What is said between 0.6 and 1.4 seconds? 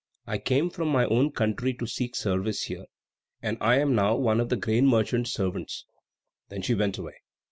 from my own